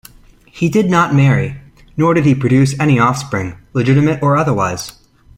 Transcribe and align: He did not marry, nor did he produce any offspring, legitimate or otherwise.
He 0.47 0.67
did 0.67 0.89
not 0.89 1.13
marry, 1.13 1.61
nor 1.95 2.15
did 2.15 2.25
he 2.25 2.33
produce 2.33 2.73
any 2.79 2.97
offspring, 2.97 3.59
legitimate 3.73 4.23
or 4.23 4.35
otherwise. 4.35 4.93